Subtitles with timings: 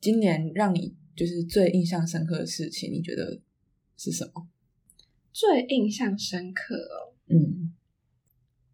[0.00, 3.40] 今年让你就是最印象深刻的事情，你觉得
[3.96, 4.48] 是什么？
[5.32, 7.74] 最印象深刻哦，嗯，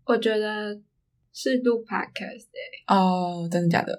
[0.05, 0.81] 我觉得
[1.33, 3.97] 是录 podcast 诶、哦，真的假的？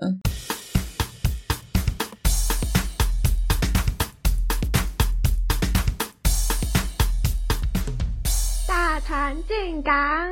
[8.68, 10.32] 大船进港，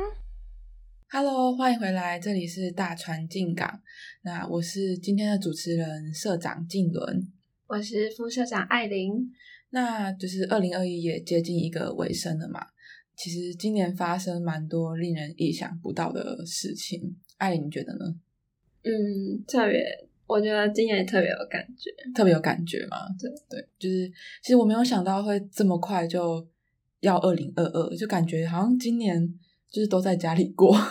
[1.16, 3.80] Hello，欢迎回来，这里是大船进港。
[4.22, 7.30] 那我是今天的主持人社长静伦。
[7.68, 9.30] 我是副社长艾琳。
[9.70, 12.66] 那就是二零二一也接近一个尾声了嘛。
[13.14, 18.06] 其实今年发生蛮多令人意想不到的事情，艾琳你觉得呢？
[18.82, 19.84] 嗯，特别，
[20.26, 21.92] 我觉得今年特别有感觉。
[22.12, 22.96] 特别有感觉嘛？
[23.20, 24.08] 对对，就是
[24.42, 26.44] 其实我没有想到会这么快就
[26.98, 29.32] 要二零二二，就感觉好像今年
[29.70, 30.76] 就是都在家里过。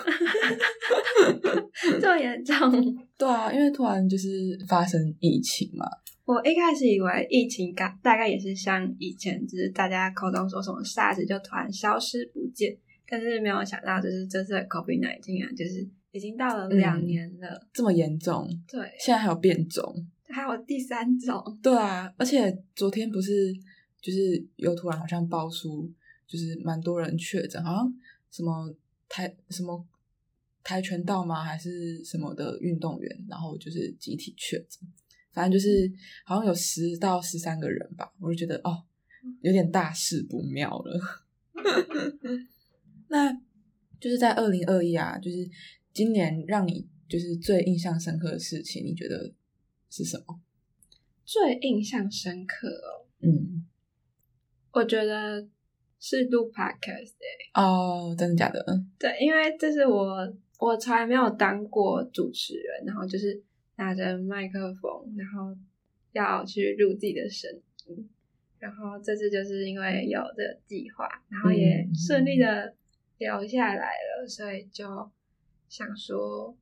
[2.02, 2.71] 这么严重？
[3.17, 4.27] 对啊，因为突然就是
[4.67, 5.85] 发生疫情嘛。
[6.25, 12.75] 我一开始以为疫情大大概也是像以前，就是大家口中说什么 SARS 就突然消失不见，
[13.08, 17.67] 但是没有想到，就是这次的 COVID 1 9啊，就是已经到了两年了。
[17.73, 19.94] 这么严重，对，现在还有变种。
[20.30, 21.44] 还有第三种。
[21.61, 23.53] 对啊，而且昨天不是
[24.02, 25.92] 就是又突然好像爆出，
[26.25, 27.94] 就是蛮多人确诊，好像
[28.31, 28.73] 什么
[29.09, 29.86] 台什么
[30.64, 31.44] 跆拳道吗？
[31.44, 34.80] 还是什么的运动员，然后就是集体确诊，
[35.31, 35.92] 反正就是
[36.25, 38.83] 好像有十到十三个人吧，我就觉得哦，
[39.42, 41.00] 有点大事不妙了。
[43.09, 43.31] 那
[44.00, 45.50] 就是在二零二一啊，就是
[45.94, 49.33] 今年让你就是最印象深刻的事情，你觉得
[49.89, 50.42] 是什么？
[51.25, 53.66] 最印象深刻哦，嗯，
[54.72, 55.48] 我觉得
[56.00, 58.83] 是录 podcast 诶、哦，真的假的？
[59.00, 63.42] 对，因为这是我我从来没有当过主持人，然后就是
[63.75, 65.53] 拿着麦克风，然后
[66.14, 67.52] 要去录自己的声
[67.88, 68.09] 音，
[68.59, 72.73] 然后这次就是因为有这个计划，然后也嗯顺利的
[73.17, 75.11] 留下来了，所以就
[75.67, 76.55] 想说，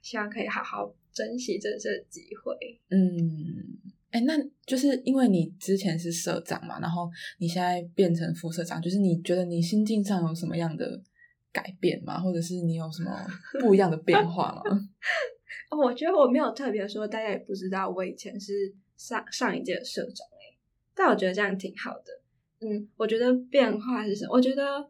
[0.00, 2.80] 希望可以好好珍惜这次机会。
[2.90, 3.10] 嗯，
[4.10, 4.34] 哎，那
[4.64, 11.02] 就是因为你之前是社长嘛，然后你现在变成副社长，就是你觉得你心境上有什么样的
[11.52, 12.18] 改变吗？
[12.20, 13.10] 或者是你有什么
[13.60, 14.62] 不一样的变化吗？
[15.70, 20.58] 我觉得我没有特别说，大家也不知道我以前是上上一届的社长诶，
[20.94, 22.20] 但我觉得这样挺好的。
[22.60, 24.32] 嗯，我觉得变化是什么？
[24.34, 24.88] 我觉得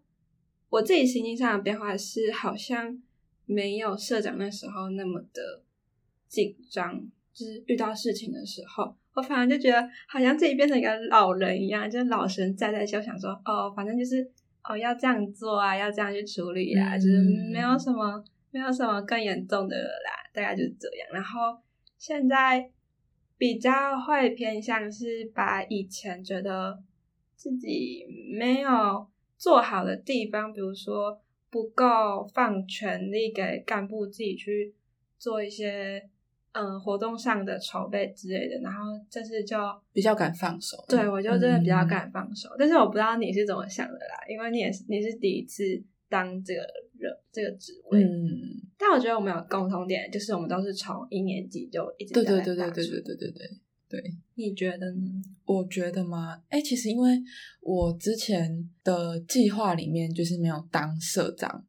[0.69, 3.00] 我自己心境上的变化是，好像
[3.47, 5.62] 没有社长那时候那么的
[6.29, 7.00] 紧张，
[7.33, 14.31] 就是遇到事情的时候，我反而就觉得好像自己变成一个老人一样，就是老神在在，就想说哦，反正就是
[14.65, 21.09] 哦要这样做啊，要这样去处理啊，嗯就是没有什么没有什么更严重的了啦，大概就是这样。
[21.12, 21.59] 然后
[21.99, 22.71] 现在
[23.37, 26.81] 比较会偏向是把以前觉得
[27.34, 29.06] 自己没有
[29.37, 34.73] 做好的地方，比如说不够放权力给干部自己去
[35.19, 36.09] 做一些
[36.52, 39.56] 嗯活动上的筹备之类的，然后这次就
[39.92, 40.76] 比较敢放手。
[40.88, 45.62] 对我就真的比较嗯敢放手，但是我不知道你是怎么想的啦，因为你也是你是第一次
[46.08, 46.60] 当这个
[46.98, 53.32] 人这个职位，嗯，但我觉得我们有共同点，就是我们都是从一年级就一直对对对对对对对对
[53.88, 54.14] 对。
[54.34, 55.22] 你觉得呢？
[55.44, 56.42] 我觉得吗？
[56.48, 57.22] 哎、其实因为
[57.60, 61.64] 我之前的计划里面就是没有当社长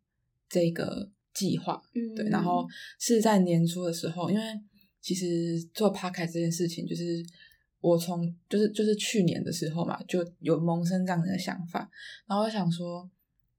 [0.47, 2.65] 这个计划，嗯，对，然后
[2.97, 4.41] 是在年初的时候，因为
[5.03, 7.24] 其实做 p a s 这件事情，就是
[7.81, 11.88] 我从就是就是去年的时候嘛，就有萌生这样的想法，
[12.25, 13.08] 然后我想说，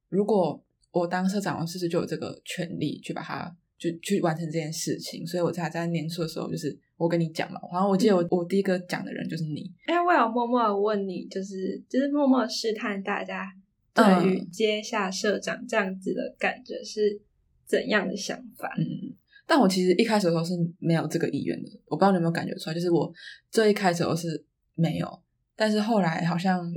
[0.09, 5.27] 如果我当社长，我是不是就有这个权利去把它就去完成这件事情？
[5.27, 13.53] 所以我才在年初的时候，就是我跟你讲嘛，然后我记得我、我第一个讲的人就是你，哎、我有默默的问你，就是就是默默地试探大家
[13.93, 17.21] 嗯对于接下社长这样子的感觉是
[17.67, 18.73] 怎样的想法？
[18.79, 19.15] 嗯，
[19.47, 23.13] 但我其实一开始的时候是没有这个意愿的，我不知道你有没有感觉出来，就是我
[23.51, 25.23] 最一开始我是没有，
[25.55, 26.73] 但是后来好像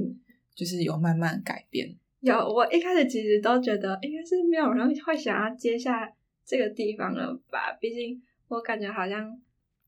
[0.54, 1.96] 就是有慢慢改变。
[2.20, 6.12] 有，我一开始其实都觉得应该是没有人会想要接下
[6.46, 9.40] 这个地方了吧，毕竟我感觉好像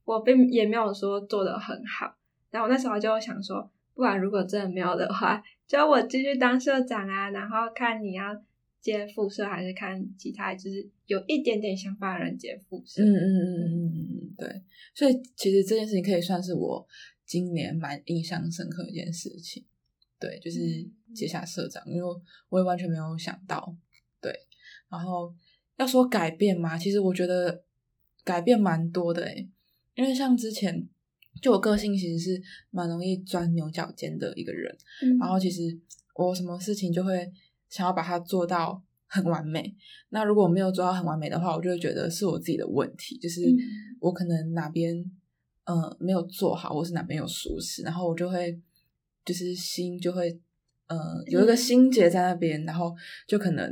[0.06, 2.16] 我并也没有说做的很好，
[2.52, 8.34] 然后我那时候就想说，不管如果真的没有的话，就我继续当社长啊，然后看你要
[8.82, 13.04] 接副社还是看其他就是有一点点想法的人接副社。
[13.04, 14.62] 嗯嗯嗯嗯嗯嗯，对，
[14.94, 16.88] 所以其实这件事情可以算是我
[17.26, 19.66] 今年蛮印象深刻的一件事情。
[20.20, 20.60] 对，就是
[21.14, 22.02] 接下社长，因为
[22.50, 23.76] 我也完全没有想到。
[24.22, 24.34] 对，
[24.90, 25.34] 然后
[25.78, 27.64] 要说改变嘛，其实我觉得
[28.24, 29.50] 改变蛮多的诶，
[29.96, 30.88] 因为像之前
[31.42, 35.80] 就我个性其实是蛮容易钻牛角尖的一个人，嗯然后其实
[36.16, 37.32] 我什么事情就会
[37.70, 39.76] 想要把它做到很完美。
[40.10, 43.58] 那如果我没有做到很完美的话，我就会觉得是我自己的问题，就是嗯
[44.00, 45.04] 我可能哪边
[45.66, 48.60] 呃没有做好，或是哪边有疏失，然后我就会
[49.24, 50.40] 就是心就会
[50.88, 52.96] 呃有一个心结在那边，然后
[53.28, 53.72] 就可能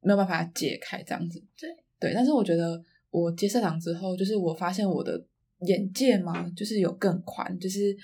[0.00, 1.42] 没有办法解开这样子。
[1.58, 1.68] 对
[2.00, 5.24] 对，但是我觉得我接社长之后，就是我发现我的
[5.66, 7.96] 眼界嘛，就是有更宽，就是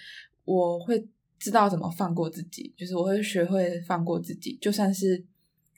[0.45, 1.07] 我会
[1.45, 5.23] 知道怎么放过自己，就是我会学会放过自己，就算是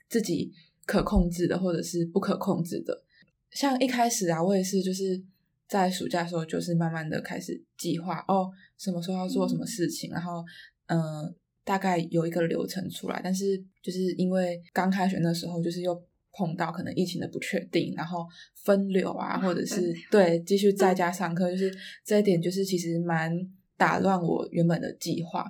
[0.07, 0.49] 自己
[0.85, 3.03] 可控制的，或者是不可控制的。
[3.51, 5.21] 像一开始啊，我也是就是
[5.67, 10.41] 在暑假的时候，就是慢慢的开始计划哦，什么时候要做什么事情，然后
[10.85, 11.35] 嗯、呃
[11.65, 13.19] 大概有一个流程出来。
[13.21, 18.25] 但是就是因为刚开学那时候，就是又碰到可能疫情的不确定，然后
[18.63, 21.69] 分流啊，或者 是对继续在家上课，就是
[22.05, 23.29] 这一点就是其实蛮
[23.77, 25.49] 打乱我原本的计划。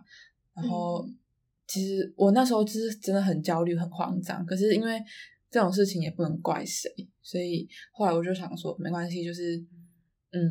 [0.53, 1.17] 然后嗯
[1.67, 4.97] 其实我那时候就是真的很焦虑、很慌张，可是因为
[5.51, 6.89] 这种事情也不能怪谁，
[7.21, 9.57] 所以后来我就想说，没关系，就是
[10.31, 10.41] 嗯，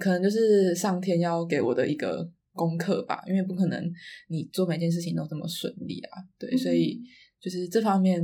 [0.00, 3.92] 可能就是上天要给我的一个功课吧，因为不可能
[4.28, 7.00] 你做每件事情都这么顺利啊，对，所以
[7.38, 8.20] 就是这方面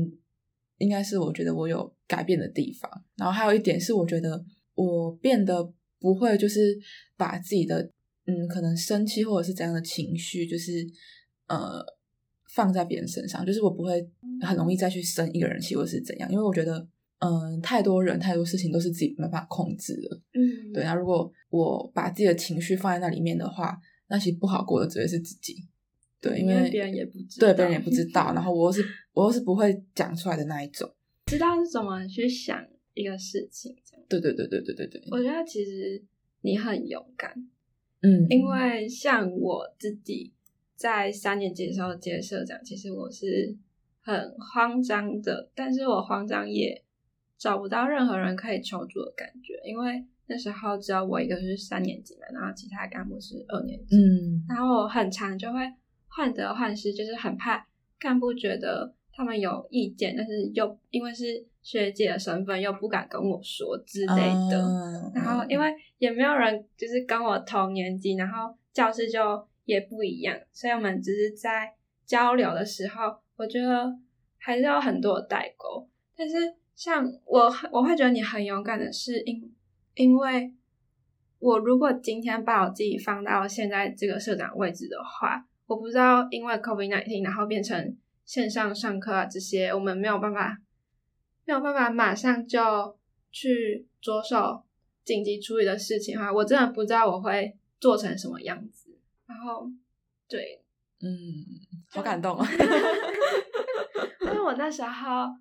[0.79, 2.91] 应该是我觉得我有改变的地方。
[3.15, 4.45] 然后还有一点是，我觉得
[4.75, 6.77] 我变得不会就是
[7.17, 7.89] 把自己的
[8.27, 10.87] 嗯，可能生气或者是怎样的情绪，就是
[11.49, 11.85] 呃
[12.49, 14.09] 放在别人身上，就是我不会
[14.41, 16.87] 很容易再去生一个人气或是怎样，因为我觉得
[17.25, 20.21] 嗯、太多人太多事情都是自己没办法控制的。
[20.35, 23.79] 嗯，对，那如果我把自己的情绪放在那里面的话，
[24.09, 25.55] 那其实不好过的只会是自己。
[26.21, 30.93] 对，因为别人也不知道对别人也不知道，然后我又是我又是不会讲出来的那一种。
[31.27, 32.65] 知道是怎么去想
[32.95, 33.73] 一个事情。
[34.09, 36.03] 对对对对对对对，我觉得其实
[36.41, 37.33] 你很勇敢，
[38.03, 40.33] 嗯，因为像我自己
[40.75, 43.57] 在三年级的时候接社长，其实我是
[44.01, 46.83] 很慌张的，但是我慌张也
[47.39, 54.45] 找不到任何人可以求助的感觉，因为那时候只有我一个是三年级嘛，然后其他干部是二年级，嗯。
[54.49, 55.61] 然后我很常就会
[56.09, 57.67] 患得患失，就是很怕
[57.99, 64.17] 干部觉得他们有意见，但是又因为是学姐的身份，又不敢跟我说之类
[64.51, 64.61] 的。
[64.61, 69.21] 啊然后因为也没有人就是跟我同年级，然后教室就
[69.65, 71.73] 也不一样，所以我们只是在
[72.05, 73.97] 交流的时候，我觉得
[74.39, 75.89] 还是有很多代沟。
[76.17, 76.37] 但是
[76.75, 79.55] 像我，我会觉得你很勇敢的是因
[79.95, 80.53] 因为
[81.39, 90.59] 我如果今天把我自己放到现在这个社长位置的话，我不知道因为 COVID nineteen 然后变成线上上课啊这些，我们没有办法
[91.45, 92.97] 没有办法马上就
[93.31, 94.63] 去着手
[95.05, 98.97] 紧急处理的事情的话，我真的不知道我会做成什么样子。
[99.27, 99.67] 然后，
[100.29, 100.63] 对，
[101.01, 101.45] 嗯，
[101.91, 102.47] 好感动啊！
[104.23, 105.35] 因为我那时候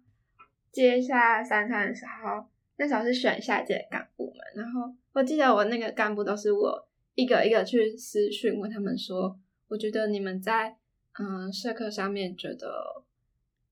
[0.72, 2.46] 接下三餐的时候，
[2.78, 9.38] 那时候是选下一届干部们，然后我记得我那个干部都是我一个一个去私讯问他们说，
[9.68, 10.78] 我觉得你们在
[11.20, 13.04] 嗯社课上面觉得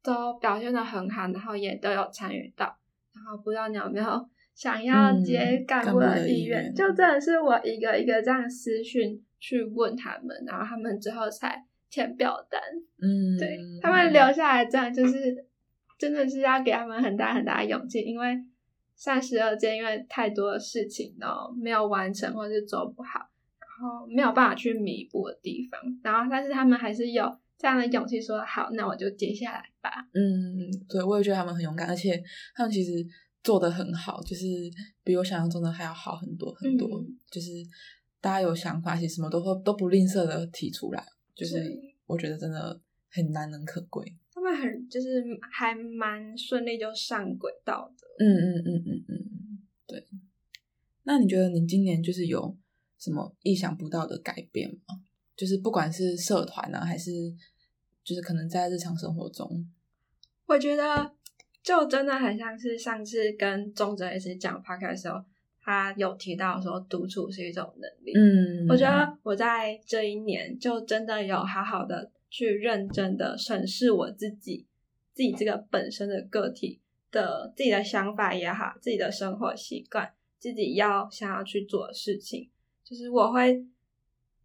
[0.01, 2.65] 都表现的很好，然后也都有参与到，
[3.13, 12.61] 然后不知道你有没有想要嗯接干部的的意愿，就真的是我一个一个这样私讯去问他们，然后他们之后才填表单。
[13.01, 15.45] 嗯，对他们留下来，这样就是
[15.97, 18.37] 真的是要给他们很大很大的勇气，因为
[18.95, 21.27] 三十二届因为太多的事情都
[21.57, 23.19] 没有完成或是做不好，
[23.59, 27.23] 然后没有办法去弥补的地方，然后但是他们还是有
[27.59, 29.91] 这样的勇气说好，那我就接下来吧。
[30.13, 32.23] 嗯，对，我也觉得他们很勇敢，而且
[32.55, 33.05] 他们其实
[33.43, 34.45] 做的很好，就是
[35.03, 36.87] 比我想象中的还要好很多很多。
[37.01, 37.51] 嗯就是
[38.21, 41.57] 大家有想法，其实什么都会都不吝啬的提出来，就是
[42.05, 44.15] 我觉得真的很难能可贵。
[44.33, 48.07] 他们很就是还蛮顺利就上轨道的。
[48.25, 50.07] 嗯嗯嗯嗯嗯，嗯，对。
[51.03, 52.57] 那你觉得你今年就是有
[52.97, 55.01] 什么意想不到的改变吗？
[55.39, 57.33] 就是不管是社团呢、还是
[58.03, 59.65] 就是可能在日常生活中，
[60.45, 61.13] 我觉得
[61.63, 65.23] 就真的很像是上次跟钟哲一起讲 p o d 的时候，
[65.61, 68.11] 他有提到说独处是一种能力。
[68.17, 74.67] 嗯我觉得我在这一年就真的有好好的去认真的审视我自己，
[75.13, 76.81] 自己这个本身的个体
[77.11, 82.49] 的自己的想法也好，自己的生活习惯，自己要想要去做的事情，
[82.83, 83.65] 就是我会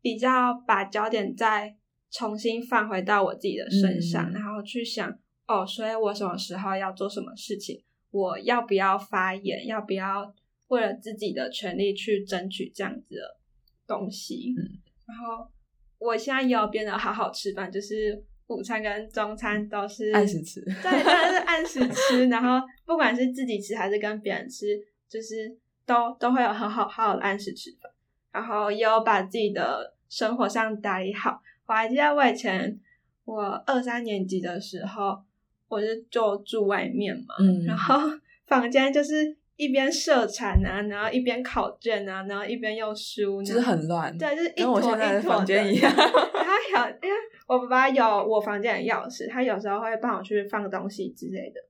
[0.04, 1.74] 比较把焦点再
[2.10, 5.10] 重新放回到我自己的身上，嗯然后去想
[5.46, 10.30] 哦，所以我什么时候要做什么事情，我要不要发言，要不要
[10.68, 13.22] 为了自己的权利去争取这样子的
[13.86, 14.54] 东西。
[14.58, 15.48] 嗯，然后
[15.98, 22.26] 我现在也有变得好好吃饭，就是午餐跟中餐都是按时吃对，真的是按时吃。
[22.26, 24.66] 然后不管是自己吃还是跟别人吃，
[25.08, 25.56] 就是
[25.86, 27.90] 都都会有很好好好的按时吃饭。
[28.30, 31.40] 然后也有把自己的生活上打理好。
[31.66, 32.78] 我还记得我以前
[33.24, 35.18] 我二三年级的时候，
[35.68, 37.98] 我是就住外面嘛，嗯然后
[38.46, 45.92] 房间就是一边设产啊，然后一边考卷啊，然后一边又书，就是很乱，对，就是一跟我坨现在的一坨房间的一样。
[45.96, 51.60] 然后有，因为我爸爸有我房间的钥匙，他有时候会帮我去放东西之类的。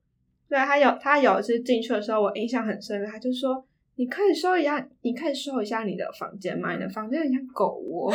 [0.48, 3.64] 对，他有他有一次进去的时候，我印象很深，他就说
[3.96, 6.74] ：“你可以收一下，你可以收一下你的房间吗？
[6.74, 8.12] 你的房间很像狗窝。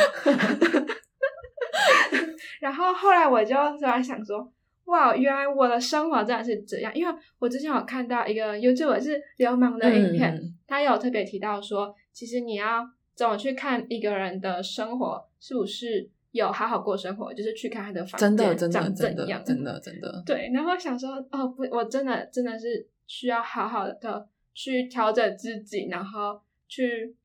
[2.60, 4.52] 然后后来我就突然想说，
[4.84, 6.94] 哇，原来我的生活真的是这样。
[6.94, 19.44] 因为我之前有看到一个 YouTube 是流氓的影片，嗯他有特别提到说，其实你要怎么去看一个人的生活是不是有好好过生活，就是去看他的房真的，间真的，长真的，怎样。
[19.44, 27.16] 真的，真的，对，然后想说，哦不，我真的真的是需要好好的去调整自己，然后去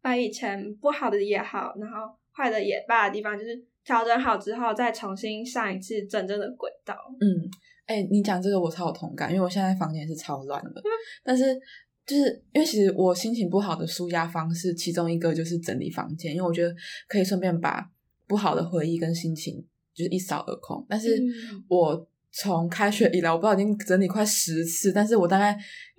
[0.00, 6.94] 把以前不好的也好，然后坏的也罢的地方，就是调整好之后，再重新上一次真正的轨道。
[7.20, 7.50] 嗯，
[7.86, 10.82] 哎、你讲这个我超有同感，因为我现在房间是超乱的，
[11.24, 11.58] 但是
[12.06, 16.74] 就是因为其实我心情不好的舒压方式，其中一个就是整理房间，因为我觉得
[17.08, 17.88] 可以顺便把
[18.26, 20.84] 不好的回忆跟心情就是一扫而空。
[20.88, 25.56] 但是嗯我从开学以来，我不知道已经整理快十次，但是我大概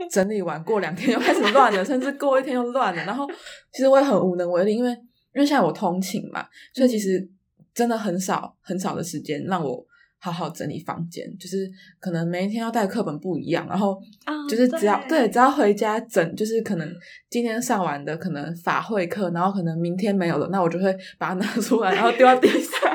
[0.10, 3.04] 整理完过两天又开始乱了， 甚至过一天又乱了。
[3.06, 3.28] 然后
[3.72, 4.90] 其实我也很无能为力，因为
[5.34, 7.30] 因为现在我通勤嘛，所以其实
[7.74, 9.86] 真的很少很少的时间让我。
[10.26, 16.90] 好好整理房间，就是可能每一天要带课本不一样，然后啊就是只要、对对，只要回家整，就是可能
[17.30, 22.93] 今天上完的可能法会课，然后可能明天没有了，那我就会把它拿出来，然后丢到地上。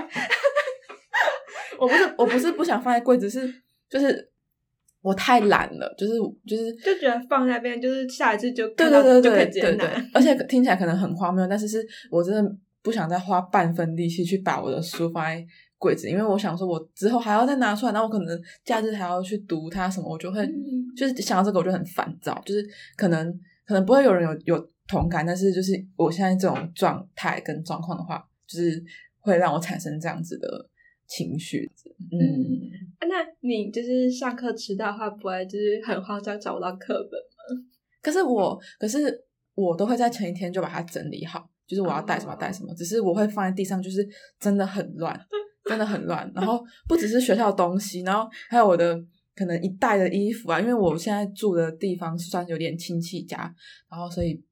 [1.79, 3.53] 我不是我不是不想放在柜子，是
[3.89, 4.31] 就是
[5.01, 6.15] 我太懒了，就是
[6.47, 15.45] 就是就觉得放那边，就是下一次就对对对对对对。，而且听起来可能很荒谬，但是是我真的不想再花半分力气去把我的书放在
[15.79, 20.53] 柜子，因为我想说我之后还要再拿出来，然后我可能假日还要去读它什么，我就会、嗯
[20.97, 22.67] 就是想到这个我就很烦躁，就是
[22.97, 23.33] 可能
[23.65, 28.83] 可能不会有人有有同感，但是就是我现在这种状态跟状况的话，就是
[29.21, 30.49] 会让我产生这样子的
[31.09, 31.69] 情绪，
[32.13, 32.71] 嗯。
[33.01, 37.19] 啊那你就是上课迟到的话，不会就是很慌张找不到课本？
[38.03, 39.25] 可是我，可是
[39.55, 44.07] 我都会在前一天就把它整理好，就是我要带什么带什么，只是我会放在地上，就是
[44.39, 45.19] 真的很乱，
[45.65, 46.31] 真的很乱。
[46.35, 49.01] 然后不只是学校的东西，然后还有我的
[49.35, 53.55] 可能一袋的衣服啊，因为我现在住的地方算有点亲戚家，
[53.91, 54.43] 然后所以。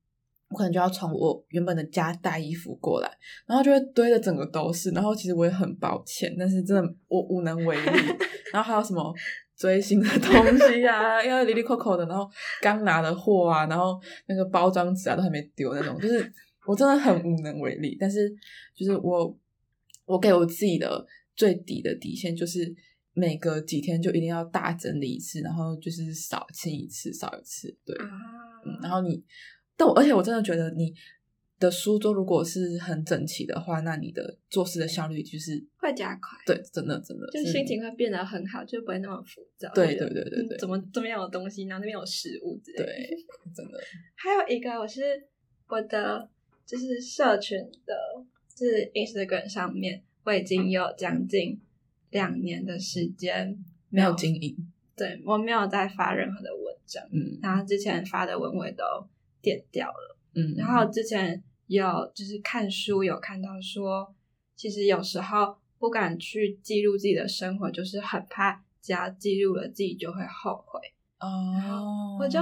[0.49, 3.11] 我可能就要从我原本的家带衣服过来，
[3.47, 4.91] 然后就会堆的整个都是。
[4.91, 7.91] 然后其实我也很抱歉，但是真的我无能为力。
[8.53, 9.13] 然后还有什么
[9.57, 12.31] 追星的东西啊，因为里里扣扣的，然后
[12.63, 16.33] 刚拿的货啊，然后那个包装纸啊都还没丢那种，就是
[16.67, 17.97] 我真的很无能为力。
[17.99, 18.33] 但是
[18.75, 19.37] 就是我
[20.05, 22.73] 我给我自己的最底的底线就是
[23.13, 28.07] 每隔几天就一定要大整理一次，然后就是少清一次，少一次，对，啊
[28.65, 29.25] 嗯，然后你，
[29.77, 30.93] 但我而且我真的觉得你
[31.59, 39.71] 的书桌如果是很整齐的话，那你的做事的效率就是会加快，对，真的真的就是心情会变得很好，就不会那么浮躁。
[39.75, 42.85] 对对对对对嗯怎么这边有东西，然后那边有食物之类的。
[42.85, 43.17] 对，
[43.55, 43.79] 真的，
[44.17, 45.01] 还有一个，我是
[45.69, 46.29] 我的
[46.67, 47.95] 就是社群的，
[48.55, 51.59] 就是 Instagram 上面，我已经有将近
[52.11, 53.57] 两年的时间
[53.89, 54.55] 没有经营，
[54.95, 58.85] 对我没有再发任何的文章，嗯然后之前发的文我也都
[59.41, 60.17] 点掉了。
[60.35, 64.15] 嗯，然后之前有就是看书有看到说，
[64.55, 70.81] 其实有时候不敢去记录自己的生活，就是很怕只要记录了自己就会后悔。
[71.19, 72.39] 哦，我就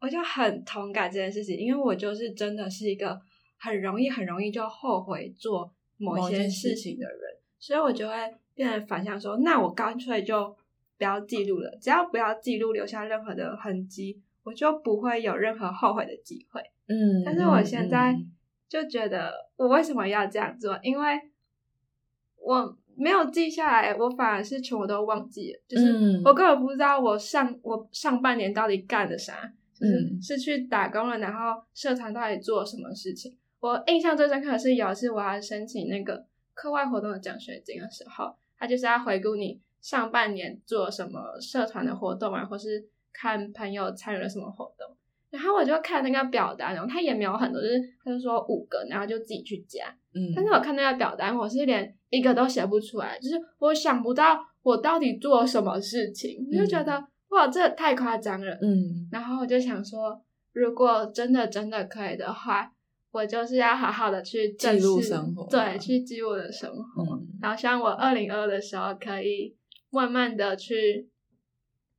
[0.00, 3.20] 我就很同感这件事情，因为我就是真的是一个
[3.58, 7.18] 很容易很容易就后悔做某些事情的人，
[7.58, 8.14] 所以我就会
[8.54, 10.56] 变得反向说，那我干脆就
[10.96, 16.60] 不要记录了，只要不要记录留下任何的痕迹，我就不会有任何后悔的机会。
[16.86, 18.30] 嗯，但是我现在嗯
[18.68, 20.78] 就觉得，我为什么要这样做？
[20.82, 21.20] 因为
[22.36, 33.36] 我没有记下来，我反而是全部都忘记了，就是嗯我根本不知道我上我上半年到底干了啥，就是、嗯是去打工了，然后社团到底做了什么事情。
[33.60, 44.94] 我印象最深刻的是有一次我要申请那个课外活动的奖学金的时候，他就是要回顾你上半年做什么社团的活动啊，或是看朋友参与了什么活动。
[45.30, 49.86] 然后我就看那个表单，然后他也没有很多，就是他就说五个，然后就自己去加。
[50.14, 58.56] 嗯，但是我看那个表单，我是连一个都写不出来，就是我想不到我到底做了什么事情，我就觉得哇，这太夸张了。
[58.62, 62.70] 嗯然后我就想说，如果真的真的可以的话，
[63.10, 67.02] 我就是要好好的去记录生活对，去记录我的生活。
[67.02, 69.56] 嗯然后希望我二零二的时候可以
[69.90, 71.08] 慢慢的去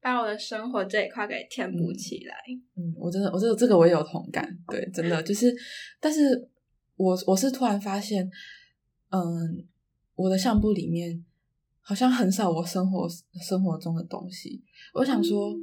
[0.06, 2.36] 把我的生活这一块给填补起来。
[2.76, 5.52] 嗯，我真的，我这个这个我也有同感，对，真的就是，
[6.00, 6.48] 但是
[6.96, 8.30] 我我是突然发现，
[9.10, 9.66] 嗯，
[10.14, 11.26] 我的相簿里面
[11.82, 13.08] 好像很少我生活
[13.42, 15.56] 生活中的东西，我想说。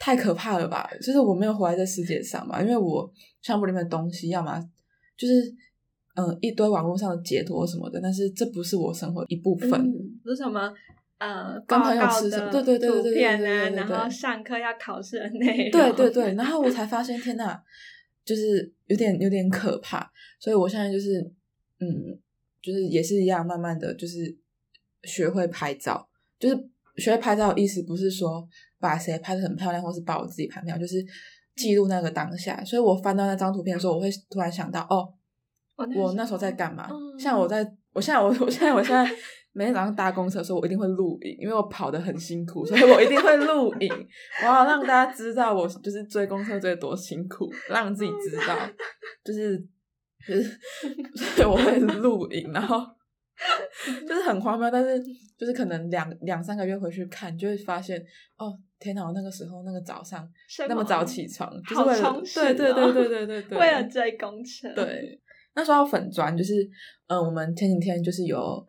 [0.00, 0.88] 太可怕了吧！
[1.02, 4.56] 就是我没有活在这世界上嘛，因为我相簿里面的东西，要么
[5.16, 5.52] 就是
[6.14, 9.68] 嗯一堆网络上的截图什么的，但是这不是我生活一部分。
[10.24, 10.72] 是什么
[11.18, 17.60] 呃跟朋友吃什么的对对对对对图片啊，对对对对然后上课要考试的内容，对对对，然后我 才发现，天呐，
[18.24, 21.20] 就是有点有点可怕，所以我现在就是
[21.80, 22.18] 嗯，
[22.62, 24.36] 就是也是一样，慢慢的就是
[25.02, 26.08] 学会拍照，
[26.38, 26.56] 就是
[26.96, 28.46] 学会拍照的意思不是说
[28.78, 31.04] 把谁拍的很漂亮，或是把我自己拍漂亮，就是
[31.56, 32.62] 记录那个当下。
[32.64, 35.12] 所以我翻到那张图片的时候，我会突然想到，哦，
[35.96, 36.88] 我那时候在干嘛？
[36.92, 39.08] 嗯像我在，我现在我我现在我现在
[39.52, 43.90] 每天早上搭公车的时候，我一定会录影，因为我跑得很辛苦，所以我一定会录影，
[44.42, 48.56] 我要让大家知道我就是追公车追得多辛苦，让自己知道，
[49.24, 49.58] 就是
[50.26, 50.42] 就是，
[51.34, 52.84] 所以我会录影，然后
[54.06, 55.02] 就是很荒谬，但是
[55.36, 57.98] 就是可能两两三个月回去看，就会发现
[58.36, 60.28] 哦，天哪，我那个时候那个早上
[60.68, 65.20] 那么早起床，就是为了充实对对对哦对对对对， 为了追公车，对，
[65.54, 66.62] 那说到粉砖，就是
[67.06, 68.66] 嗯、呃我们前几天就是有嗯、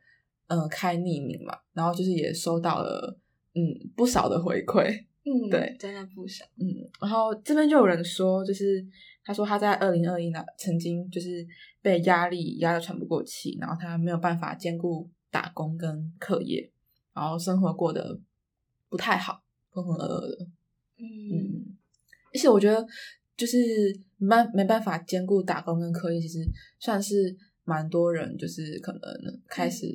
[0.50, 3.18] 呃开匿名嘛，然后就是也收到了
[3.56, 3.62] 嗯
[3.96, 6.68] 不少的回馈， 嗯，对真的不少，嗯，
[7.00, 8.86] 然后这边就有人说，就是
[9.24, 11.48] 他说他在二零二一呢曾经就是
[11.82, 16.70] 被压力压得喘不过气，然后他没有办法兼顾打工跟课业，
[17.13, 18.19] 然后生活过得
[18.89, 20.47] 不太好，浑浑噩噩的。
[20.97, 21.78] 嗯嗯，
[22.34, 22.86] 而且我觉得
[23.38, 23.58] 就是
[24.17, 26.39] 没办没办法兼顾打工跟课业，其实
[26.80, 29.02] 算是蛮多人就是可能
[29.47, 29.86] 开始、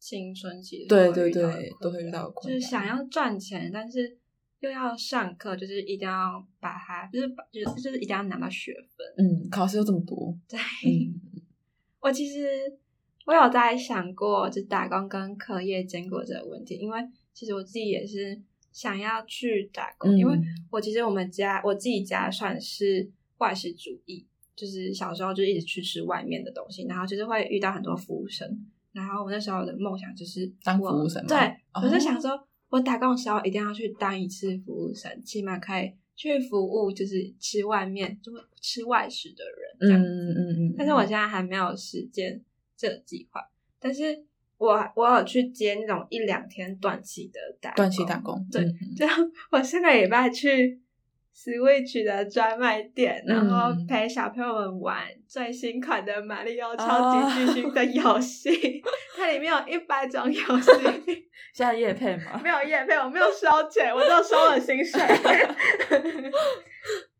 [0.00, 4.16] 青春期对对会遇到的对都会遇到难困难就是想要赚钱，但是
[4.60, 9.24] 又要上课，就是一定要把它，就是把就是就是一定要拿到学分。
[9.26, 11.20] 嗯考试又这么多，对，嗯
[12.00, 12.46] 我其实
[13.26, 16.98] 我有在想过，就打工跟课业兼顾这个问题，因为
[17.32, 18.40] 其实我自己也是
[18.72, 20.38] 想要去打工，嗯因为
[20.70, 31.38] 我其实我们家我自己家算是外食主义，就是小时候就一直去吃外面的东西，然后就是会遇到很多服务生，然后我那时候的梦想就是当服务生吗对，
[31.72, 32.30] 哦我就想说，
[32.68, 42.42] 我打工的时候一定要去当一次服务生，起码可以去服务就是吃外面就吃外食的人这样嗯嗯嗯嗯，但是我现在还没有实践
[42.76, 43.40] 这个计划，
[43.78, 44.24] 但是
[44.58, 48.94] 我我有去接那种一两天短期的打短期打工，对嗯嗯。
[48.94, 49.06] 就
[49.50, 50.78] 我上个礼拜去
[51.42, 58.50] Switch 的专卖店，然后嗯陪小朋友们玩最新款的《马里奥超级巨星》的游戏，
[59.16, 60.70] 它里面有一百种游戏。
[61.54, 62.38] 现在夜配吗？
[62.44, 65.00] 没有夜配，我没有收钱，我只有收了薪水。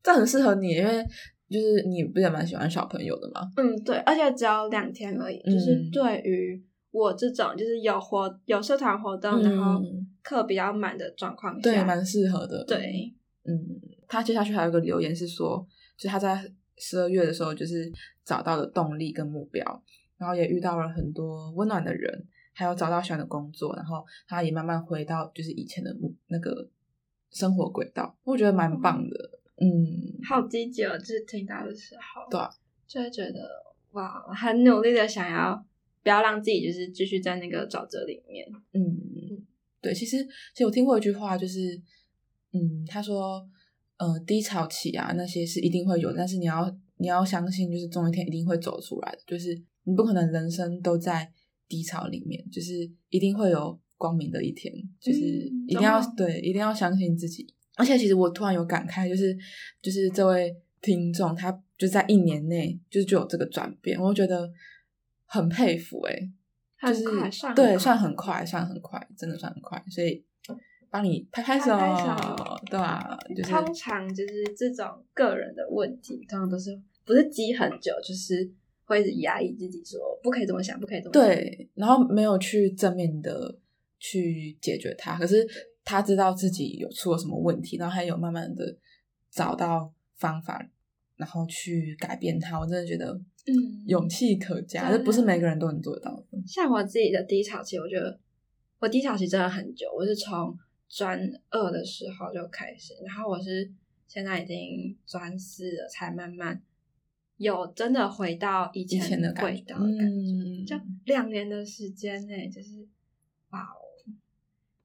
[0.02, 1.02] 这很适合你，因为
[1.48, 3.40] 就是你不是也蛮喜欢小朋友的吗？
[3.56, 12.64] 嗯，对，而且只有两天而已，就是嗯对于我这种就是有活有社团活动，然后嗯课比较满的状况下，对，蛮适合的。
[12.66, 13.12] 对，
[13.44, 13.56] 嗯，
[14.10, 15.64] 他接下去还有一个留言是说，
[15.96, 17.90] 就是他在十二月的时候，就是
[18.24, 19.62] 找到了动力跟目标，
[20.18, 25.96] 然后也遇到了很多温暖的人，还有找到喜欢的工作，然后他也慢慢回到就是以前的
[26.26, 26.68] 那个
[27.30, 29.30] 生活轨道，我觉得蛮棒的。
[29.62, 30.98] 嗯，好积极哦！
[30.98, 32.50] 就是听到的时候，对啊
[32.86, 33.46] 就会觉得
[33.92, 35.64] 哇，很努力的想要
[36.02, 38.46] 不要让自己就是继续在那个沼泽里面。
[38.72, 39.46] 嗯，
[39.82, 41.80] 对，其实其实我听过一句话，就是
[42.52, 43.46] 嗯，他说，
[44.00, 51.30] 呃，低潮期啊那些是一定会有，但是你要你要相信，就是总有一天一定会走出来的，就是你不可能人生都在
[51.68, 55.18] 低潮里面，就是一定会有光明的一天，就是
[55.52, 57.46] 嗯一定要、对，一定要相信自己。
[57.76, 59.36] 而且其实我突然有感慨，就是
[59.82, 64.50] 就是这位听众他就在一年内就是就有这个转变，我觉得
[65.26, 66.14] 很佩服哎、
[66.78, 70.24] 很就是算对，算很快，算很快，真的算很快，所以
[70.90, 78.50] 帮你拍拍手，拍拍手对吧、就是通常就是这种个人的问题，通常都是不是积很久，就是
[78.84, 81.22] 会压抑自己说不可以这么想，不可以这么想。
[81.22, 83.56] 对，然后没有去正面的
[83.98, 85.46] 去解决它，可是
[85.84, 88.76] 他知道自己有出了什么问题，然后还有慢慢的
[89.30, 90.68] 找到方法，
[91.16, 92.58] 然后去改变它。
[92.58, 93.12] 我真的觉得，
[93.46, 93.54] 嗯
[93.86, 96.24] 勇气可嘉，这不是每个人都能做得到的。
[96.46, 98.18] 像我自己的低潮期，我觉得
[98.80, 100.56] 我低潮期真的很久，我是从
[100.90, 101.18] 专
[101.50, 103.70] 二的时候就开始，然后我是
[104.08, 106.60] 现在已经专四了，才慢慢
[107.36, 112.88] 有真的回到以以前的感轨觉，道的感觉，嗯，就两年的时间内，就是
[113.50, 113.78] 哇哦，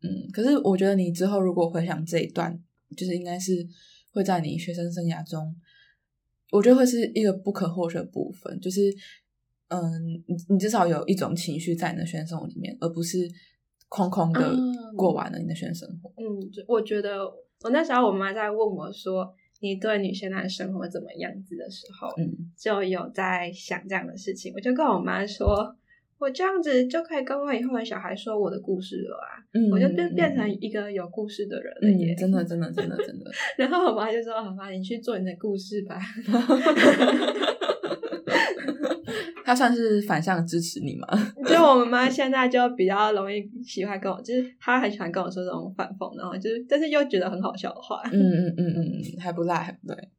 [0.03, 2.63] 嗯，可是我觉得你之后如果回想这一段，
[2.95, 3.67] 就是应该是
[4.11, 5.55] 会在你学生生涯中，
[6.51, 8.59] 我觉得会是一个不可或缺的部分。
[8.61, 8.95] 就是，
[9.69, 13.27] 嗯，你你至少有一种情绪在你的学生生活里面，而不是
[13.89, 16.11] 空空的嗯过完了你的学生生活。
[16.17, 16.23] 嗯，
[16.67, 17.25] 我觉得
[17.63, 25.75] 我那时候我妈在问我说你对你现在生活怎么样子的时候，嗯就有在想这样的事情，我就跟我妈说。
[26.17, 29.35] 我这样子就可以跟我以后的小孩说我的故事了啊！
[29.53, 32.13] 嗯，我就变变成一个有故事的人了耶。
[32.13, 35.99] 嗯，真的真的真的真的， 然后我妈就说：“好吧，你去做你的故事吧。
[39.45, 41.07] 他算是反向支持你吗？”
[41.47, 48.01] 就我们妈现在就比较容易喜欢跟我，就是她很喜欢跟我说这种反讽，然后就是但是又觉得很好笑的话。
[48.11, 50.09] 嗯嗯嗯嗯嗯，还不赖，还不赖。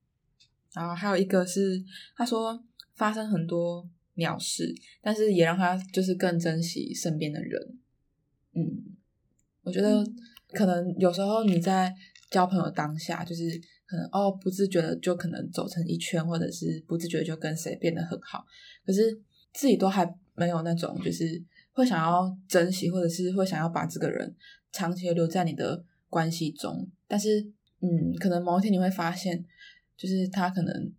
[0.72, 1.82] 然后还有一个是，
[2.16, 2.62] 他说
[2.94, 7.78] 发生很多鸟事，但是也让他就是更珍惜身边的人。
[8.54, 8.62] 嗯，
[9.62, 10.04] 我觉得
[10.52, 11.92] 可能有时候你在
[12.30, 13.42] 交朋友当下，就是
[13.86, 18.44] 可能哦不自觉的就可能走成一圈，或者是不自觉地就跟谁变得很好，
[18.86, 19.20] 可是
[19.52, 24.34] 自己都还没有那种就是会想要珍惜，或者是会想要把这个人
[24.72, 27.40] 长期的留在你的关系中，但是
[27.80, 29.44] 嗯，可能某一天你会发现，
[29.96, 30.92] 就是他可能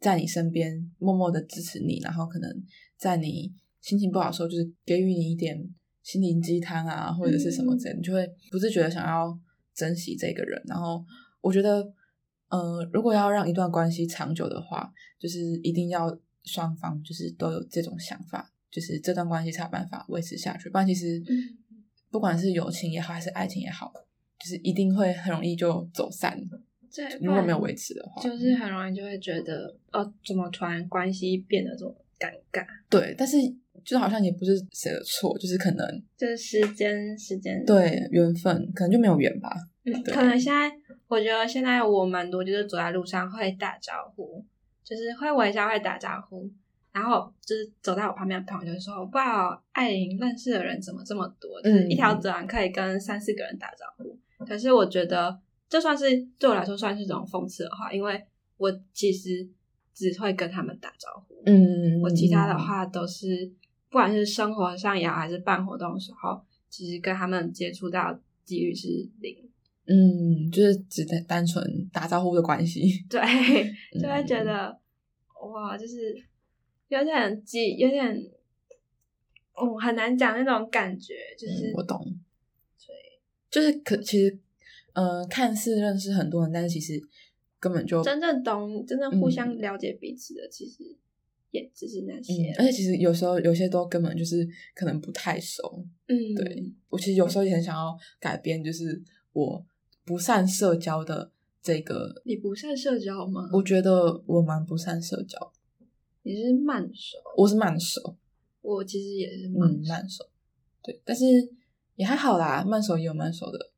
[0.00, 2.62] 在你身边默默的支持你，然后可能
[2.96, 5.56] 在你心情不好的时候，就是给予你一点
[6.02, 9.38] 心灵鸡汤啊，或者是什么之类的，你就会不自觉的想要
[9.74, 10.60] 珍惜这个人。
[10.66, 11.04] 然后
[11.40, 11.88] 我觉得，
[12.48, 16.08] 呃，如果要让一段关系长久的话，就是一定要
[16.44, 20.68] 双方就是都有这种想法，就是这段关系才有办法维持下去。
[20.70, 21.58] 不然其实嗯
[22.10, 23.92] 不管是友情也好，还是爱情也好，
[24.38, 26.38] 就是一定会很容易就走散。
[26.94, 32.66] 对，如果没有维持的话，就是很容易就会觉得，哦，怎么突然关系变得这么尴尬？
[32.88, 33.36] 对，但是
[33.84, 39.54] 就好像也不是谁的错，就是可能就是时间，时间，对缘分，可能就没有缘吧。
[39.84, 40.72] 嗯，对可能现在
[41.08, 44.42] 我觉得现在我蛮多就是走在路上会打招呼，
[44.88, 46.50] 就是会微笑会打招呼，
[46.92, 51.60] 然后就是走在我旁边的朋友就说：“哇，艾琳认识的人怎么这么多？
[51.60, 54.18] 就是一条走廊可以跟三四个人打招呼。
[54.46, 58.24] 可是我觉得这算是对我来说算是一种讽刺的话，因为
[58.56, 59.46] 我其实
[59.92, 63.52] 只会跟他们打招呼，嗯，我其他的话都是
[63.90, 68.88] 不管是生活上也好，还是办活动的时候，其实跟他们接触到几率是
[69.20, 69.47] 零。
[69.90, 72.82] 嗯，就是只单单纯打招呼的关系。
[73.08, 73.20] 对，
[74.00, 74.80] 就会觉嗯得、
[75.50, 76.14] 哇，就是
[76.88, 78.14] 有点激，有点，
[79.54, 81.98] 哦，很难讲那种感觉，就是、嗯，我懂。
[82.86, 82.94] 对，
[83.50, 84.38] 就是可其实，
[84.92, 87.00] 呃，看似认识很多人，但是其实
[87.58, 90.84] 根本就真正懂、真正互相嗯了解彼此的，其实
[91.50, 95.82] 也只是那嗯些，，而且其实有时候有些都根本就是可能不太熟。
[96.08, 99.64] 嗯，对我其实有时候也很想要改变，就是我
[100.08, 102.22] 不善社交的这个。
[102.24, 103.50] 你不善社交吗？
[103.52, 105.52] 我觉得我蛮不善社交，
[106.22, 108.16] 你是慢熟，我是慢熟，
[108.62, 110.24] 我其实也是慢嗯，慢熟，
[110.82, 111.24] 对，但是
[111.96, 113.70] 也还好啦，慢熟也有慢熟的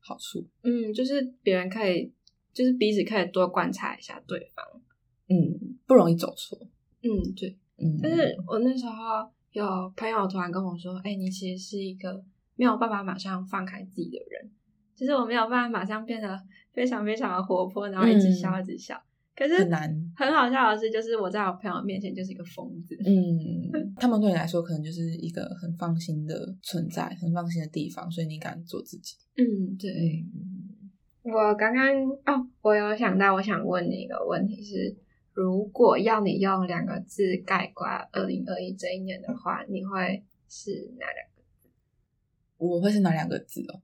[0.00, 2.12] 好处，嗯，就是别人可以，
[2.52, 4.82] 就是彼此可以多观察一下对方，
[5.28, 6.58] 嗯，不容易走错，
[7.02, 7.56] 嗯，对。
[7.80, 8.92] 嗯，但是我那时候
[9.52, 9.64] 有
[9.96, 12.20] 朋友突然跟我说：“哎、你其实是一个
[12.56, 14.50] 没有办法马上放开自己的人，
[14.98, 16.36] 就是我没有办法马上变得
[16.72, 19.00] 非常非常的活泼，然后一直笑嗯一直笑。
[19.36, 22.98] 可是很难，很好笑的是，就是我在我朋友面前就是一个疯子。
[23.06, 30.26] 嗯，他们对你来说可能就是一个很放心的存在，很放心的地方，所以你敢做自己，嗯，对。
[31.22, 31.86] 嗯，我刚刚
[32.26, 34.96] 哦，我有想到，我想问你一个问题是：
[35.32, 41.44] 如果要你用两个字概括二零二一这一年的话，你会是哪两个？
[42.56, 43.80] 我会是哪两个字哦？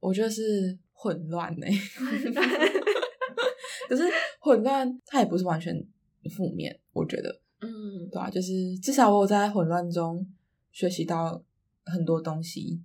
[0.00, 1.66] 我觉得是混乱呢、
[3.88, 4.02] 可是
[4.40, 5.84] 混乱它也不是完全
[6.30, 8.08] 负面，我觉得，嗯。
[8.10, 10.26] 对啊，就是至少我有在混乱中
[10.72, 11.42] 学习到
[11.84, 12.82] 很多东西，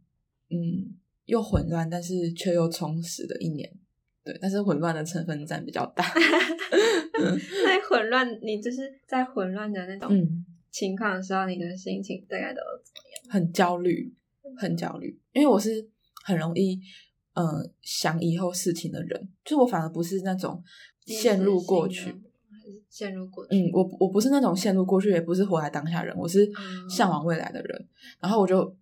[0.49, 3.71] 嗯，又混乱但是却又充实的一年，
[4.23, 6.03] 对，但是混乱的成分占比较大，
[7.65, 13.33] 在混乱，你就是在混乱的那种嗯，情况的时候，你的心情大概都怎么样？
[13.33, 14.13] 很焦虑，
[14.57, 15.87] 很焦虑，因为我是
[16.23, 16.79] 很容易。
[17.35, 20.63] 嗯，想以后事情的人，就我反而不是那种
[21.05, 22.15] 陷入过去，
[22.89, 23.55] 陷入过去？
[23.55, 27.87] 嗯，我我不是那种陷入过去，也不是活在当下人，我是嗯向往未来的人。
[28.19, 28.75] 然后我就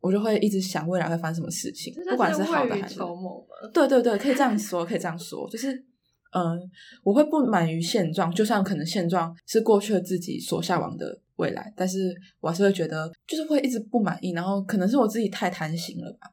[0.00, 2.98] 我就会一直想未来会发生什么事情，不管是好的还是。
[3.72, 5.72] 对对对，可以这样说，可以这样说，就是
[6.32, 6.58] 嗯，
[7.04, 16.30] 我会不满于现状，就算可能现状是过去的自己所向往的未来，但是我还是会觉得，就是会一直不满意，然后可能是我自己太贪心了吧，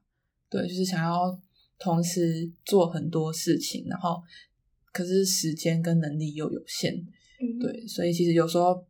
[0.49, 1.37] 对，就是想要
[1.79, 4.21] 同时做很多事情，然后
[4.91, 6.93] 可是时间跟能力又有限，
[7.39, 8.85] 嗯，对，所以其实有时候，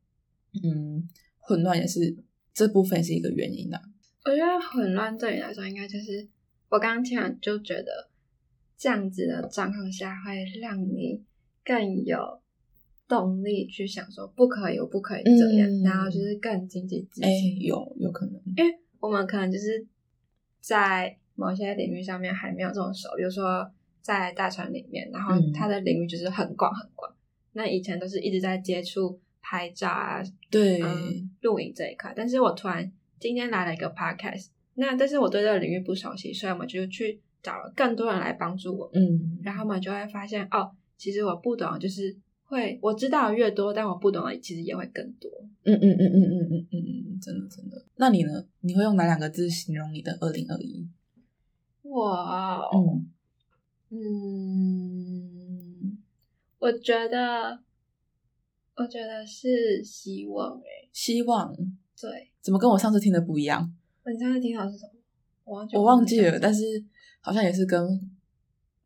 [0.63, 1.07] 嗯，
[1.39, 2.15] 混乱也是
[2.53, 3.81] 这部分是一个原因啊。
[4.25, 6.27] 我觉得混乱对你来说，应该就是
[6.69, 8.09] 我刚刚听完就觉得，
[8.77, 11.23] 这样子的状况下会让你
[11.63, 12.41] 更有
[13.07, 17.59] 动力去想说不可以，我不可以这样，嗯然后就是更积极自哎、信。
[17.61, 19.87] 有有可能，因为我们可能就是
[20.59, 23.71] 在某些领域上面还没有这么熟，比如说
[24.01, 27.09] 在大船里面，然后嗯它的领域就是很广很广。
[27.53, 30.21] 那以前都是一直在接触拍照啊、
[30.51, 45.29] 对，嗯录影这一块，但是我突然今天来了一个 podcast，那但是我对这个领域不熟悉，所以我们就去找了更多人来帮助我，嗯，然后我们就会发现哦，其实我不懂就是会我知道的越多，但我不懂的其实也会更多。
[45.63, 46.77] 嗯嗯嗯嗯嗯嗯嗯
[47.13, 47.83] 嗯，真的真的。
[47.95, 48.45] 那你呢？
[48.61, 50.87] 你会用哪两个字形容你的二零二一？
[51.89, 53.01] 哇哦，
[53.89, 53.99] 嗯
[55.89, 55.97] 嗯，
[56.59, 57.59] 我觉得，
[58.75, 61.53] 我觉得是希望诶、希望
[61.99, 63.73] 对，怎么跟我上次听的不一样？
[64.05, 64.91] 你上次听到是什么？
[65.45, 66.63] 我忘记我忘记了，但是
[67.21, 67.87] 好像也是跟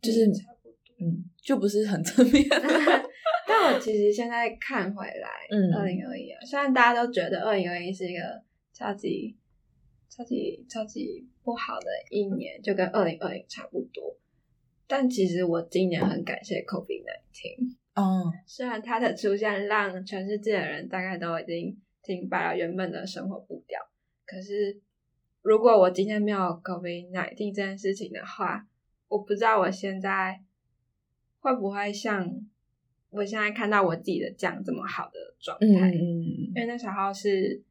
[0.02, 0.78] 就是差不多。
[1.00, 2.46] 嗯，就不是很正面。
[3.48, 8.22] 但我其实现在看回来，嗯二零二一啊，虽然大家都觉得二零二一是一个
[8.72, 9.36] 超级、
[10.22, 14.16] 超级、超级不好的一年，就跟二零二零差不多，
[14.88, 17.06] 但其实我今年很感谢 COVID 1
[17.66, 23.80] 9嗯虽然它的出现让全世界的人大概都已经停摆了原本的生活步调，
[24.26, 24.80] 可是
[25.42, 28.68] 如果我今天没有 COVID 1 9这件事情的话，
[29.08, 30.42] 我不知道我现在
[31.40, 32.30] 会不会像
[33.10, 35.90] 我现在看到我自己的这样这么好的状态。
[35.90, 37.62] 嗯嗯因为那时候是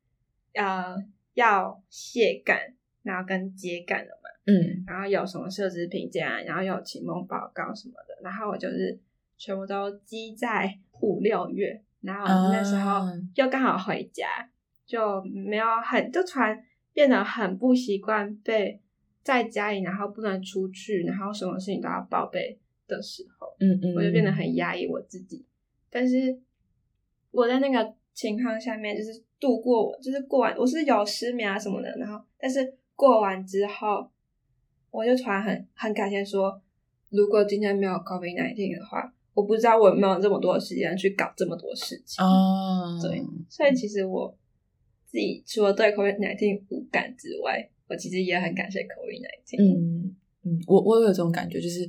[0.55, 0.97] 呃
[1.35, 2.59] 要卸干，
[3.03, 4.85] 然后跟接干的嘛，嗯。
[4.87, 8.99] 然后有什么设置评价，然后有期末报告什么的，然后我就是
[9.37, 13.13] 全部都积在五六月，然后那时候啊。
[13.35, 14.27] 又刚好回家，
[14.85, 16.63] 就没有很就突然
[16.93, 18.81] 变得很不习惯被
[19.23, 25.47] 在家里，然后不能出去，然后什么事情都要报备的时候，嗯嗯，我就变得很压抑我自己。
[25.91, 26.39] 但是
[27.31, 34.11] 我在那个情况下面，就是度过我，就是过完，我是有失眠啊什么的，然后但是过完之后，
[34.91, 36.61] 我就突然很很感谢说，
[37.11, 42.23] 如果今天没有 COVID 1 9的话，我不知道我有没有这么多的时间去搞这么多事情。
[42.25, 44.37] 啊，对所以其实我
[45.07, 51.89] 自己除了对 COVID 1 9无感之外，我其实也很感谢 COVID 1 9嗯嗯，我我有这种感觉，就是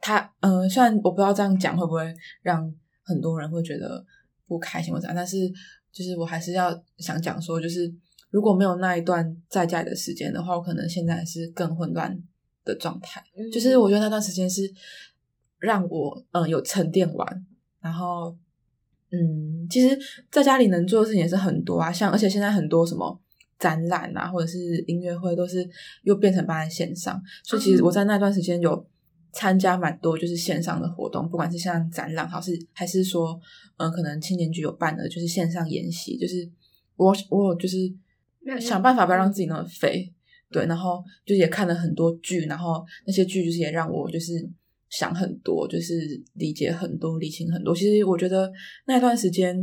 [0.00, 2.72] 他，呃，虽然我不知道这样讲会不会让
[3.04, 4.04] 很多人会觉得
[4.52, 5.50] 不开心或怎样，但是
[5.90, 7.90] 就是我还是要想讲说，就是
[8.30, 12.16] 如果没有那一段在家里的时间的话，我可能现在是更混乱
[12.64, 13.24] 的状态。
[13.50, 14.70] 就是我觉得那段时间是
[15.58, 17.46] 让我嗯有沉淀完，
[17.80, 18.36] 然后
[19.10, 19.98] 嗯，其实
[20.30, 23.18] 在家里能做的事情也是很多啊，像而且现在很多什么
[23.58, 25.68] 展览啊，或者是音乐会都是
[26.02, 28.86] 又变成搬在线上，所以其实我在那段时间有
[29.32, 33.40] 参加蛮多就是线上的活动，不管是像展览，还是还是说
[33.78, 36.48] 嗯、可能青年局有办的就是线上研习，就是
[36.96, 37.76] 我我有就是
[38.60, 40.12] 想办法不要让自己那么肥。
[40.50, 44.46] 对，然后就也看了很多剧，然后那些剧就是也让我就是
[44.90, 47.74] 想很多，就是理解很多，理清很多。
[47.74, 48.52] 其实我觉得
[48.84, 49.56] 那段时间，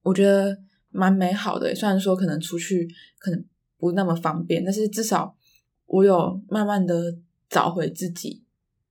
[0.00, 1.74] 我觉得蛮美好的。
[1.74, 3.44] 虽然说可能出去可能
[3.76, 5.36] 不那么方便，但是至少
[5.84, 7.14] 我有慢慢的
[7.50, 8.42] 找回自己，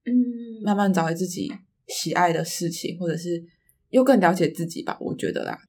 [0.05, 1.51] 嗯，慢慢找回自己
[1.87, 3.43] 喜爱的事情，或者是
[3.89, 4.97] 又更了解自己吧。
[4.99, 5.59] 我觉得啦。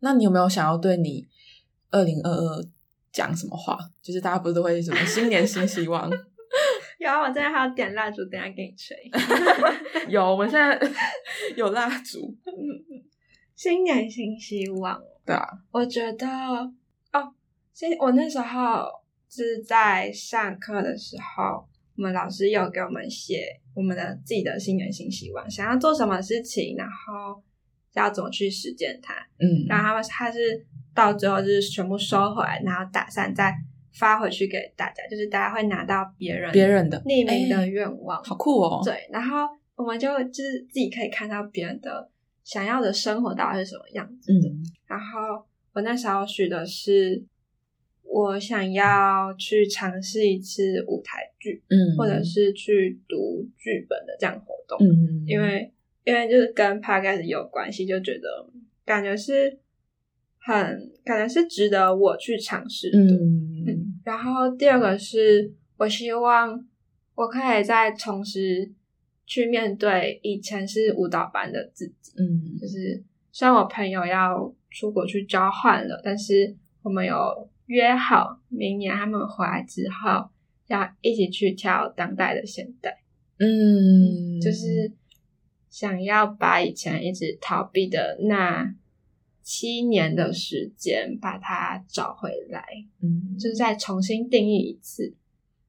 [0.00, 1.26] 那你有没有想要对你
[1.90, 2.64] 二零二二
[3.12, 3.78] 讲什么话？
[4.02, 6.10] 就是大家不是都会什么 新年新希望？
[6.98, 8.96] 有啊，我现在还要点蜡烛，等下给你吹。
[10.08, 10.78] 有，我们现在
[11.56, 12.36] 有蜡烛。
[13.56, 16.26] 新年新希望，对啊，我觉得
[17.12, 17.34] 哦，
[17.72, 18.86] 新我那时候
[19.28, 21.66] 是在上课的时候，
[22.02, 23.44] 我们老师有给我们写
[23.76, 27.40] 我们的自己的新年新希望，想要做什么事情，然后
[27.92, 29.14] 要怎么去实践它。
[29.38, 33.54] 嗯，然后他们他是到最后就是全部收回来，然后打算再
[33.92, 38.20] 发回去给大家，就是大家会拿到别人别人的匿名的哎愿望。
[38.24, 38.82] 好酷哦。
[38.84, 42.10] 对，然后我们就就是自己可以看到别人的
[42.42, 44.48] 想要的生活到底是什么样子的。
[44.48, 47.24] 嗯然后我那时候许的是，
[48.12, 54.78] 我想要去尝试一次舞台剧，嗯，或者是去读剧本的这样活动。
[54.86, 55.72] 嗯，因为
[56.04, 58.46] 因为就是跟 podcast 有关系，就觉得
[58.84, 59.58] 感觉是
[60.38, 62.98] 很感觉是值得我去尝试的。
[62.98, 66.62] 嗯嗯，然后第二个是我希望
[67.14, 68.70] 我可以再重拾
[69.24, 80.28] 去面对以前是舞蹈班的自己，嗯就是虽然我朋友要出国去交换了，但是我们有约好明年他们回来之后
[80.66, 83.02] 要一起去跳当代的现代。
[83.38, 84.92] 嗯，就是
[85.70, 88.74] 想要把以前一直逃避的那
[89.42, 92.62] 七年的时间，把它找回来，
[93.00, 95.14] 嗯，就是再重新定义一次。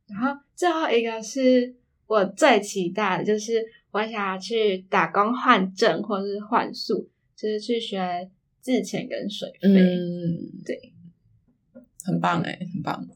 [0.08, 1.74] 然后最后一个是
[2.06, 9.70] 我最期待的，就是我想要去打工换证或是换宿，就是去学自潜跟水肺。
[9.70, 10.94] 嗯，对，
[12.04, 13.08] 很棒哎，很棒，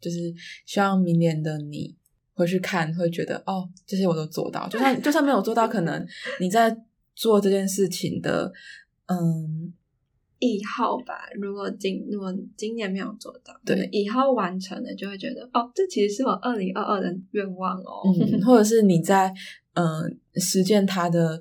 [0.00, 0.34] 就是
[0.66, 1.94] 希望明年的你
[2.34, 6.06] 回去看，会觉得哦，这些我都做到，就算就算没有做到，可能
[6.40, 6.76] 你在
[7.14, 8.52] 做这件事情的，
[9.06, 9.72] 嗯，
[10.40, 18.02] 以后吧，如果今如果今年没有做到，对，以后完成了就会觉得哦，这其实是我二零二二的愿望哦。
[18.18, 19.32] 嗯，或者是你在
[19.74, 21.40] 嗯、呃实践它的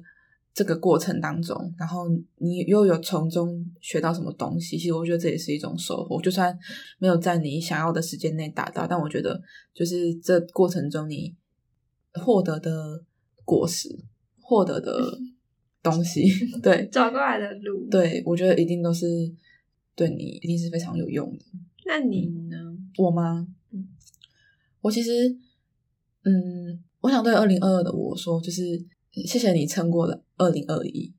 [0.53, 6.21] 这个过程当中，然后你又有从中学到什么东西，其实我觉得这也是一种收获。
[6.21, 6.57] 就算
[6.99, 9.41] 没有在你想要的时间内达到，但我觉得
[9.73, 11.35] 就是这过程中你
[12.13, 13.03] 获得的
[13.43, 13.89] 果实，
[14.39, 15.17] 获得的
[15.81, 16.29] 东西，
[16.61, 19.05] 对 走过来的路。，对，我觉得一定都是
[19.95, 21.45] 对你一定是非常有用的。
[21.85, 22.57] 那你呢？
[22.97, 23.47] 我吗？
[23.71, 23.87] 嗯，
[24.81, 25.35] 我其实，
[26.23, 28.61] 嗯，我想对二零二二的我说，就是
[29.25, 31.13] 谢谢你撑过了二零二一。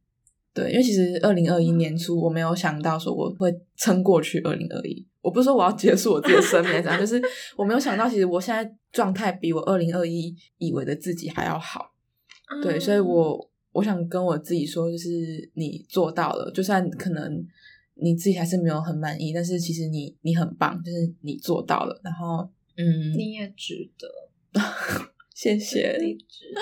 [0.53, 5.05] 对，因为其实二零二一年初我没有想到说我会撑过去二零二一。
[5.21, 7.21] 我不是说我要结束我自己的生命，怎样，就是
[7.57, 11.93] 我没有想到，其实我现在状态比我二零二一以为的自己还要好。
[12.63, 17.45] 对，所以嗯我我想跟我自己说，就是你做到了，就算可能
[17.95, 22.01] 你自己还是没有很满意，但是其实你你很棒，就是你做到了。
[22.05, 24.07] 然后，嗯，你也值得，
[25.35, 25.99] 谢谢。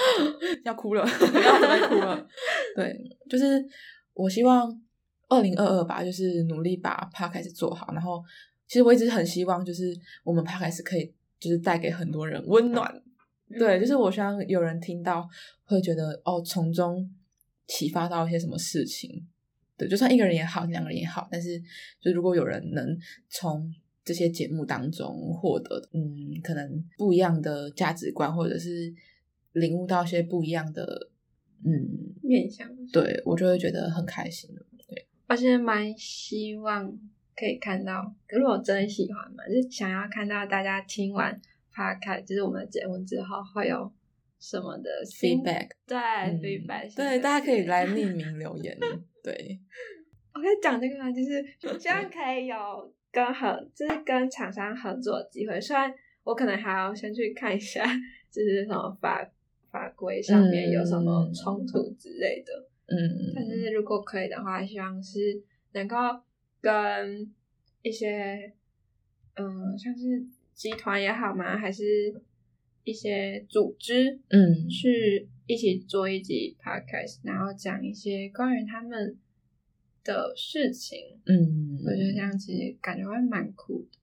[0.65, 2.27] 要哭了， 要哭了。
[2.75, 2.99] 对，
[3.31, 3.63] 就是
[4.15, 4.69] 我希望
[5.29, 7.93] 二零二二吧，就是努力把 podcast 做好。
[7.93, 8.23] 然后，
[8.67, 13.03] 其实我一直很希望，就是我们 podcast 可以就是带给很多人温暖。
[13.59, 15.29] 对，就是我希望有人听到
[15.65, 17.07] 会觉得哦，从中
[17.67, 19.29] 启发到一些什么事情。
[19.77, 21.61] 对，就算一个人也好，两个人也好，但是
[22.01, 22.97] 就如果有人能
[23.29, 23.71] 从
[24.05, 28.93] 这些节目当中获得，嗯，可能不一样的价值观，或者是
[29.53, 31.11] 领悟到一些不一样的，
[31.65, 34.67] 嗯，面向，对我就会觉得很开心了。
[34.89, 36.91] 对，而且蛮希望
[37.37, 41.41] 可以看到，如果真的喜欢嘛，就是想要看到大家听完
[41.73, 43.91] podcast，就是我们的节目之后会有
[44.41, 48.77] 什么的 feedback，对、嗯 feedback，对，大家可以来匿名留言。
[49.23, 49.61] 对，
[50.35, 51.13] 我可以讲这个吗？
[51.13, 51.45] 就是
[51.79, 52.57] 希望可以有
[53.13, 55.61] 跟合，就是跟厂商合作的机会。
[55.61, 55.93] 虽然
[56.25, 57.85] 我可能还要先去看一下，
[58.31, 59.31] 就是什么法
[59.71, 62.67] 法规上面有什么冲突之类的。
[62.87, 65.97] 嗯，但是如果可以的话，希望是能够
[66.61, 67.31] 跟
[67.83, 68.53] 一些
[69.35, 71.57] 嗯，像是集团也好嘛？
[71.57, 72.15] 还是
[72.85, 79.17] 一些组织，嗯去一起做一集 podcast，然后讲一些关于他们
[80.05, 80.99] 的事情。
[81.27, 83.99] 嗯，我觉得这样其实感觉会蛮酷的。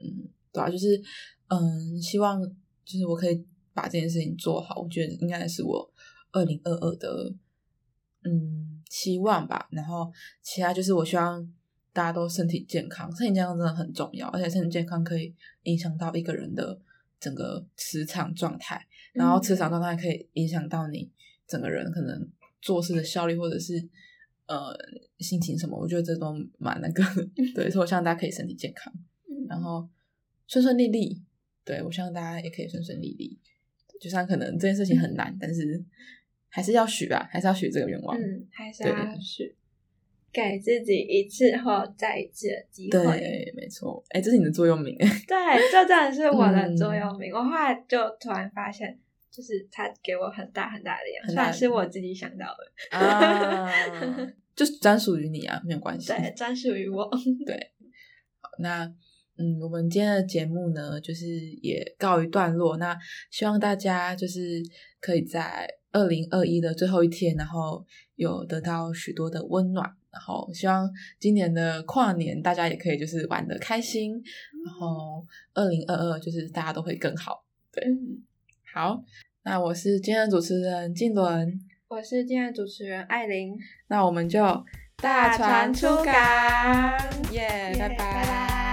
[0.00, 1.00] 嗯，对啊，就是
[1.48, 2.42] 嗯，希望
[2.84, 5.90] 就是我可以把这件事情做好，我觉得应该是我
[6.32, 7.32] 二零二二的
[8.24, 9.68] 嗯期望吧。
[9.70, 10.12] 然后
[10.42, 11.52] 其他就是我希望
[11.92, 16.80] 大家都身体健康，身体健康真的很重要，而且身体健康可以影响到一个人的
[17.20, 21.10] 整个磁场状态，然后磁场状态可以影响到你
[21.46, 22.28] 整个人可能
[22.60, 23.88] 做事的效率或者是。
[24.46, 24.76] 呃，
[25.18, 28.92] 心情什么，我觉得这都蛮那个的，对，所以我希望大家可以身体健康。
[29.28, 29.88] 嗯然后
[30.46, 31.22] 顺顺利利。
[31.64, 33.40] 对我希望大家也可以顺顺利利。
[33.98, 35.82] 就算可能这件事情很难，但是
[36.48, 38.14] 还是要许吧，还是要许这个愿望。
[38.18, 39.56] 嗯，还是要许
[40.30, 43.02] 给自己一次或再一次的机会。
[43.02, 44.04] 对，没错。
[44.10, 44.94] 哎，这是你的座右铭。
[44.98, 47.32] 对，这真的是我的嗯座右铭。
[47.32, 48.98] 我后来就突然发现，
[49.34, 53.68] 就是他给我很大很大的力量，很大的虽然是我自己想到的，啊，
[54.54, 56.08] 就是专属于你啊，没有关系。
[56.08, 57.10] 对，专属于我
[57.44, 57.72] 对。
[58.60, 58.84] 那
[59.36, 61.26] 嗯，我们今天的节目呢，就是
[61.60, 62.76] 也告一段落。
[62.76, 62.96] 那
[63.32, 64.62] 希望大家就是
[65.00, 74.22] 可以在二零二一的最后一天，然后有得到许多的温暖，然后希望今年的跨年大家也可以就是玩的开心，
[74.64, 77.44] 然后二零二二就是大家都会更好。
[77.72, 77.84] 对，
[78.72, 79.02] 好，
[79.44, 83.54] 那我是今天的主持人静伦，我是今天的主持人艾琳，
[83.88, 84.42] 那我们就
[84.96, 86.14] 大船出港，
[87.30, 87.88] 耶，拜。
[87.90, 88.63] 拜拜。